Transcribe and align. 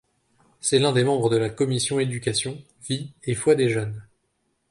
C'est 0.61 0.79
l'un 0.79 0.93
des 0.93 1.03
membres 1.03 1.29
de 1.29 1.37
la 1.37 1.51
commission 1.51 1.99
éducation, 1.99 2.59
vie 2.89 3.13
et 3.23 3.35
foi 3.35 3.53
des 3.53 3.69
jeunes. 3.69 4.03